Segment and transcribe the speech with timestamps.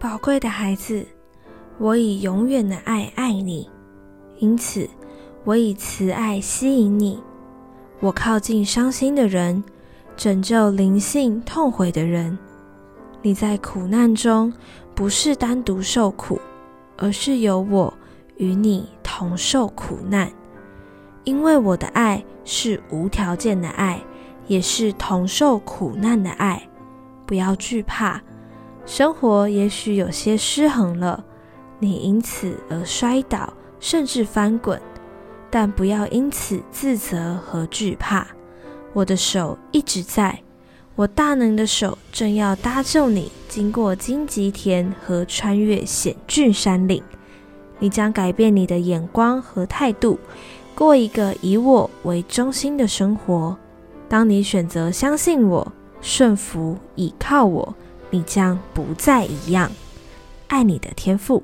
[0.00, 1.04] 宝贵的孩子，
[1.76, 3.68] 我以永远的爱爱你，
[4.38, 4.88] 因此
[5.42, 7.20] 我以慈爱吸引你。
[7.98, 9.64] 我靠近伤心的人，
[10.16, 12.38] 拯救灵性痛悔的人。
[13.22, 14.52] 你在苦难中
[14.94, 16.40] 不是单独受苦，
[16.96, 17.92] 而是有我
[18.36, 20.30] 与你同受苦难。
[21.24, 24.00] 因为我的爱是无条件的爱，
[24.46, 26.62] 也是同受苦难的爱。
[27.26, 28.22] 不要惧怕，
[28.88, 31.22] 生活也许有些失衡了，
[31.78, 34.80] 你因此而摔倒，甚至翻滚。
[35.50, 38.26] 但不要因此自责和惧怕，
[38.94, 40.42] 我的手一直在，
[40.96, 47.02] 我大能的手正要搭救你，经过荆棘田和穿越险峻山岭。
[47.78, 50.18] 你将改变你的眼光和态度，
[50.74, 53.54] 过一个以我为中心的生活。
[54.08, 57.74] 当你选择相信我、顺服、倚靠我，
[58.10, 59.70] 你将不再一样。
[60.48, 61.42] 爱你的天赋。